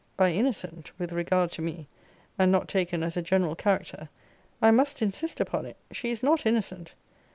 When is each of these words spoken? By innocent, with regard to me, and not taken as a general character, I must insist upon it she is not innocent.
By 0.17 0.31
innocent, 0.31 0.89
with 0.97 1.11
regard 1.11 1.51
to 1.51 1.61
me, 1.61 1.87
and 2.39 2.51
not 2.51 2.67
taken 2.67 3.03
as 3.03 3.15
a 3.17 3.21
general 3.21 3.53
character, 3.53 4.09
I 4.59 4.71
must 4.71 5.03
insist 5.03 5.39
upon 5.39 5.67
it 5.67 5.77
she 5.91 6.09
is 6.09 6.23
not 6.23 6.43
innocent. 6.47 6.95